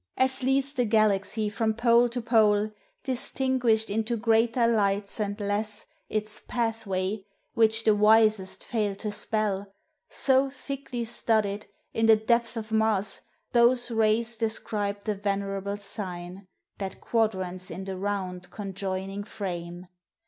As 0.17 0.41
leads 0.41 0.73
the 0.73 0.85
galaxy 0.85 1.47
from 1.47 1.75
pole 1.75 2.09
to 2.09 2.21
pole, 2.23 2.71
Distinguished 3.03 3.87
into 3.87 4.17
greater 4.17 4.65
lights 4.67 5.19
and 5.19 5.39
less, 5.39 5.85
Its 6.09 6.39
pathway, 6.47 7.23
which 7.53 7.83
the 7.83 7.93
wisest 7.95 8.63
fail 8.63 8.95
to 8.95 9.11
spell; 9.11 9.71
So 10.09 10.49
thickly 10.49 11.05
studded, 11.05 11.67
in 11.93 12.07
the 12.07 12.15
depth 12.15 12.57
of 12.57 12.71
Mars, 12.71 13.21
Those 13.51 13.91
rays 13.91 14.37
described 14.37 15.05
the 15.05 15.13
venerable 15.13 15.77
sign, 15.77 16.47
That 16.79 16.99
quadrants 16.99 17.69
in 17.69 17.83
the 17.83 17.95
round 17.95 18.49
conjoining 18.49 19.23
frame. 19.23 19.85